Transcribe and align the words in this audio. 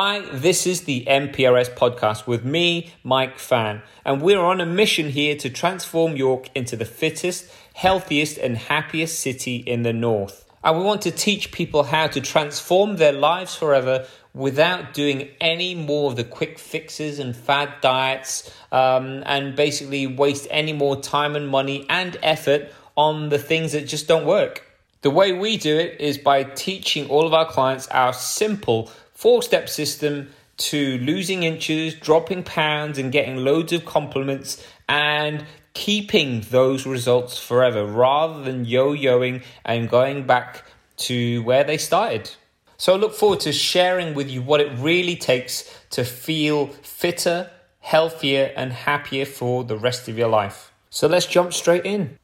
Hi, 0.00 0.20
this 0.20 0.64
is 0.64 0.82
the 0.82 1.04
MPRS 1.08 1.74
podcast 1.74 2.28
with 2.28 2.44
me, 2.44 2.92
Mike 3.02 3.36
Fan, 3.36 3.82
and 4.04 4.22
we're 4.22 4.38
on 4.38 4.60
a 4.60 4.64
mission 4.64 5.10
here 5.10 5.34
to 5.34 5.50
transform 5.50 6.14
York 6.14 6.50
into 6.54 6.76
the 6.76 6.84
fittest, 6.84 7.50
healthiest, 7.74 8.38
and 8.38 8.56
happiest 8.56 9.18
city 9.18 9.56
in 9.56 9.82
the 9.82 9.92
north. 9.92 10.44
And 10.62 10.78
we 10.78 10.84
want 10.84 11.02
to 11.02 11.10
teach 11.10 11.50
people 11.50 11.82
how 11.82 12.06
to 12.06 12.20
transform 12.20 12.98
their 12.98 13.10
lives 13.12 13.56
forever 13.56 14.06
without 14.34 14.94
doing 14.94 15.30
any 15.40 15.74
more 15.74 16.12
of 16.12 16.16
the 16.16 16.22
quick 16.22 16.60
fixes 16.60 17.18
and 17.18 17.34
fad 17.34 17.68
diets 17.80 18.54
um, 18.70 19.24
and 19.26 19.56
basically 19.56 20.06
waste 20.06 20.46
any 20.48 20.72
more 20.72 20.94
time 21.00 21.34
and 21.34 21.48
money 21.48 21.84
and 21.90 22.16
effort 22.22 22.72
on 22.96 23.30
the 23.30 23.38
things 23.40 23.72
that 23.72 23.88
just 23.88 24.06
don't 24.06 24.26
work. 24.26 24.64
The 25.00 25.10
way 25.10 25.32
we 25.32 25.56
do 25.56 25.76
it 25.76 26.00
is 26.00 26.18
by 26.18 26.44
teaching 26.44 27.08
all 27.08 27.26
of 27.26 27.34
our 27.34 27.46
clients 27.46 27.88
our 27.88 28.12
simple 28.12 28.90
four 29.18 29.42
step 29.42 29.68
system 29.68 30.30
to 30.56 30.96
losing 30.98 31.42
inches, 31.42 31.92
dropping 31.92 32.44
pounds, 32.44 32.98
and 32.98 33.10
getting 33.10 33.34
loads 33.34 33.72
of 33.72 33.84
compliments 33.84 34.64
and 34.88 35.44
keeping 35.74 36.40
those 36.50 36.86
results 36.86 37.36
forever 37.36 37.84
rather 37.84 38.44
than 38.44 38.64
yo 38.64 38.94
yoing 38.94 39.42
and 39.64 39.90
going 39.90 40.24
back 40.24 40.64
to 40.96 41.42
where 41.42 41.64
they 41.64 41.76
started. 41.76 42.30
So 42.76 42.94
I 42.94 42.96
look 42.96 43.12
forward 43.12 43.40
to 43.40 43.52
sharing 43.52 44.14
with 44.14 44.30
you 44.30 44.40
what 44.40 44.60
it 44.60 44.70
really 44.78 45.16
takes 45.16 45.68
to 45.90 46.04
feel 46.04 46.68
fitter, 46.68 47.50
healthier, 47.80 48.52
and 48.54 48.72
happier 48.72 49.26
for 49.26 49.64
the 49.64 49.76
rest 49.76 50.08
of 50.08 50.16
your 50.16 50.28
life. 50.28 50.72
So 50.90 51.08
let's 51.08 51.26
jump 51.26 51.52
straight 51.52 51.84
in. 51.84 52.18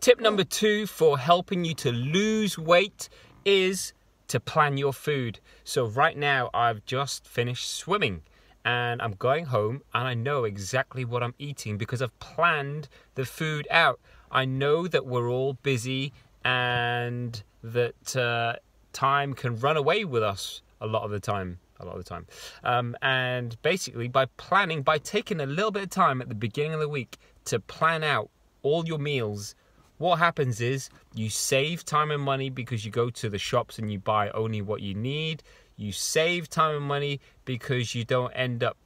Tip 0.00 0.20
number 0.20 0.44
two 0.44 0.86
for 0.86 1.18
helping 1.18 1.64
you 1.64 1.72
to 1.76 1.90
lose 1.90 2.58
weight 2.58 3.08
is 3.46 3.94
to 4.32 4.40
plan 4.40 4.78
your 4.78 4.94
food. 4.94 5.40
So, 5.62 5.84
right 5.84 6.16
now, 6.16 6.48
I've 6.54 6.86
just 6.86 7.26
finished 7.26 7.70
swimming 7.70 8.22
and 8.64 9.02
I'm 9.02 9.12
going 9.12 9.44
home 9.44 9.82
and 9.92 10.08
I 10.08 10.14
know 10.14 10.44
exactly 10.44 11.04
what 11.04 11.22
I'm 11.22 11.34
eating 11.38 11.76
because 11.76 12.00
I've 12.00 12.18
planned 12.18 12.88
the 13.14 13.26
food 13.26 13.68
out. 13.70 14.00
I 14.30 14.46
know 14.46 14.88
that 14.88 15.04
we're 15.04 15.28
all 15.28 15.58
busy 15.62 16.14
and 16.42 17.42
that 17.62 18.16
uh, 18.16 18.54
time 18.94 19.34
can 19.34 19.60
run 19.60 19.76
away 19.76 20.06
with 20.06 20.22
us 20.22 20.62
a 20.80 20.86
lot 20.86 21.02
of 21.02 21.10
the 21.10 21.20
time. 21.20 21.58
A 21.78 21.84
lot 21.84 21.98
of 21.98 22.02
the 22.02 22.08
time. 22.08 22.26
Um, 22.64 22.96
and 23.02 23.60
basically, 23.60 24.08
by 24.08 24.26
planning, 24.38 24.80
by 24.80 24.96
taking 24.96 25.40
a 25.40 25.46
little 25.46 25.72
bit 25.72 25.82
of 25.82 25.90
time 25.90 26.22
at 26.22 26.30
the 26.30 26.34
beginning 26.34 26.72
of 26.72 26.80
the 26.80 26.88
week 26.88 27.18
to 27.46 27.60
plan 27.60 28.02
out 28.02 28.30
all 28.62 28.86
your 28.86 28.98
meals 28.98 29.54
what 30.02 30.18
happens 30.18 30.60
is 30.60 30.90
you 31.14 31.30
save 31.30 31.84
time 31.84 32.10
and 32.10 32.20
money 32.20 32.50
because 32.50 32.84
you 32.84 32.90
go 32.90 33.08
to 33.08 33.28
the 33.28 33.38
shops 33.38 33.78
and 33.78 33.90
you 33.92 34.00
buy 34.00 34.30
only 34.30 34.60
what 34.60 34.82
you 34.82 34.94
need. 34.94 35.44
You 35.76 35.92
save 35.92 36.50
time 36.50 36.74
and 36.74 36.84
money 36.84 37.20
because 37.44 37.94
you 37.94 38.04
don't 38.04 38.32
end 38.32 38.64
up 38.64 38.76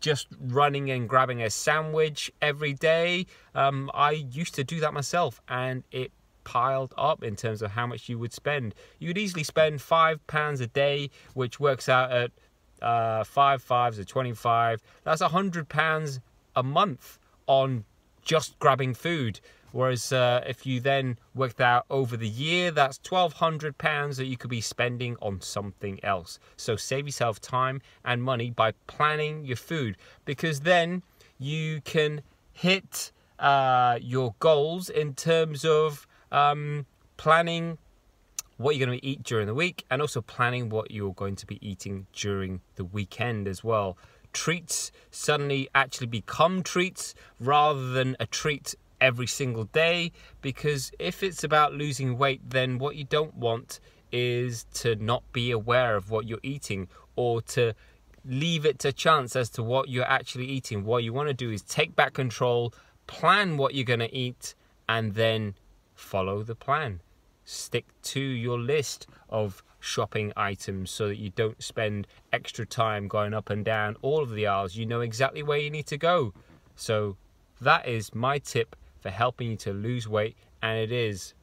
just 0.00 0.28
running 0.40 0.92
and 0.92 1.08
grabbing 1.08 1.42
a 1.42 1.50
sandwich 1.50 2.30
every 2.40 2.72
day. 2.72 3.26
Um, 3.56 3.90
I 3.94 4.12
used 4.12 4.54
to 4.54 4.62
do 4.62 4.78
that 4.78 4.94
myself 4.94 5.40
and 5.48 5.82
it 5.90 6.12
piled 6.44 6.94
up 6.96 7.24
in 7.24 7.34
terms 7.34 7.60
of 7.60 7.72
how 7.72 7.88
much 7.88 8.08
you 8.08 8.16
would 8.20 8.32
spend. 8.32 8.76
You 9.00 9.08
would 9.08 9.18
easily 9.18 9.42
spend 9.42 9.82
five 9.82 10.24
pounds 10.28 10.60
a 10.60 10.68
day, 10.68 11.10
which 11.32 11.58
works 11.58 11.88
out 11.88 12.12
at 12.12 12.30
uh, 12.80 13.24
five 13.24 13.60
fives 13.60 13.98
or 13.98 14.04
25. 14.04 14.80
That's 15.02 15.20
a 15.20 15.28
hundred 15.28 15.68
pounds 15.68 16.20
a 16.54 16.62
month 16.62 17.18
on 17.48 17.84
just 18.22 18.56
grabbing 18.60 18.94
food. 18.94 19.40
Whereas 19.74 20.12
uh, 20.12 20.40
if 20.46 20.66
you 20.66 20.78
then 20.78 21.18
work 21.34 21.56
that 21.56 21.66
out 21.66 21.86
over 21.90 22.16
the 22.16 22.28
year, 22.28 22.70
that's 22.70 22.96
£1,200 22.98 24.16
that 24.16 24.26
you 24.26 24.36
could 24.36 24.48
be 24.48 24.60
spending 24.60 25.16
on 25.20 25.40
something 25.40 25.98
else. 26.04 26.38
So 26.56 26.76
save 26.76 27.06
yourself 27.06 27.40
time 27.40 27.82
and 28.04 28.22
money 28.22 28.50
by 28.50 28.74
planning 28.86 29.44
your 29.44 29.56
food 29.56 29.96
because 30.26 30.60
then 30.60 31.02
you 31.40 31.80
can 31.80 32.22
hit 32.52 33.10
uh, 33.40 33.98
your 34.00 34.36
goals 34.38 34.90
in 34.90 35.12
terms 35.14 35.64
of 35.64 36.06
um, 36.30 36.86
planning 37.16 37.76
what 38.58 38.76
you're 38.76 38.86
going 38.86 39.00
to 39.00 39.04
eat 39.04 39.24
during 39.24 39.48
the 39.48 39.54
week 39.54 39.84
and 39.90 40.00
also 40.00 40.20
planning 40.20 40.68
what 40.68 40.92
you're 40.92 41.14
going 41.14 41.34
to 41.34 41.46
be 41.46 41.58
eating 41.68 42.06
during 42.12 42.60
the 42.76 42.84
weekend 42.84 43.48
as 43.48 43.64
well. 43.64 43.98
Treats 44.32 44.92
suddenly 45.10 45.68
actually 45.74 46.06
become 46.06 46.62
treats 46.62 47.12
rather 47.40 47.88
than 47.88 48.16
a 48.20 48.26
treat 48.26 48.76
every 49.04 49.26
single 49.26 49.64
day 49.64 50.10
because 50.40 50.90
if 50.98 51.22
it's 51.22 51.44
about 51.44 51.74
losing 51.74 52.16
weight, 52.16 52.40
then 52.48 52.78
what 52.78 52.96
you 52.96 53.04
don't 53.04 53.34
want 53.34 53.78
is 54.10 54.64
to 54.72 54.96
not 54.96 55.22
be 55.30 55.50
aware 55.50 55.94
of 55.94 56.10
what 56.10 56.26
you're 56.26 56.46
eating 56.54 56.88
or 57.14 57.42
to 57.42 57.74
leave 58.24 58.64
it 58.64 58.78
to 58.78 58.90
chance 58.92 59.36
as 59.36 59.50
to 59.50 59.62
what 59.62 59.90
you're 59.90 60.10
actually 60.18 60.46
eating. 60.46 60.84
What 60.84 61.04
you 61.04 61.12
want 61.12 61.28
to 61.28 61.34
do 61.34 61.50
is 61.50 61.60
take 61.60 61.94
back 61.94 62.14
control, 62.14 62.72
plan 63.06 63.58
what 63.58 63.74
you're 63.74 63.84
going 63.84 64.00
to 64.00 64.16
eat, 64.16 64.54
and 64.88 65.14
then 65.14 65.54
follow 65.94 66.42
the 66.42 66.54
plan. 66.54 67.00
Stick 67.44 67.84
to 68.14 68.20
your 68.20 68.58
list 68.58 69.06
of 69.28 69.62
shopping 69.80 70.32
items 70.34 70.90
so 70.90 71.08
that 71.08 71.18
you 71.18 71.28
don't 71.28 71.62
spend 71.62 72.06
extra 72.32 72.64
time 72.64 73.06
going 73.06 73.34
up 73.34 73.50
and 73.50 73.66
down 73.66 73.96
all 74.00 74.22
of 74.22 74.30
the 74.30 74.46
aisles. 74.46 74.76
You 74.76 74.86
know 74.86 75.02
exactly 75.02 75.42
where 75.42 75.58
you 75.58 75.68
need 75.68 75.86
to 75.88 75.98
go. 75.98 76.32
So, 76.74 77.18
that 77.60 77.86
is 77.86 78.14
my 78.14 78.38
tip 78.38 78.74
for 79.04 79.10
helping 79.10 79.50
you 79.50 79.56
to 79.58 79.70
lose 79.70 80.08
weight, 80.08 80.34
and 80.62 80.78
it 80.78 80.90
is 80.90 81.34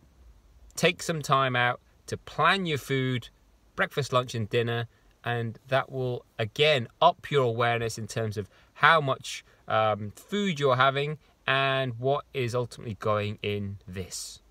take 0.76 1.04
some 1.04 1.22
time 1.22 1.56
out 1.56 1.80
to 2.08 2.18
plan 2.18 2.66
your 2.66 2.80
food, 2.80 3.30
breakfast, 3.76 4.12
lunch, 4.12 4.34
and 4.34 4.50
dinner, 4.50 4.88
and 5.24 5.60
that 5.68 5.92
will 5.92 6.26
again 6.40 6.88
up 7.04 7.30
your 7.30 7.44
awareness 7.44 8.00
in 8.00 8.08
terms 8.08 8.36
of 8.36 8.50
how 8.74 9.00
much 9.00 9.46
um, 9.68 10.12
food 10.16 10.60
you're 10.60 10.76
having 10.76 11.20
and 11.46 12.00
what 12.00 12.26
is 12.34 12.56
ultimately 12.56 12.96
going 12.96 13.38
in 13.44 13.78
this. 13.88 14.42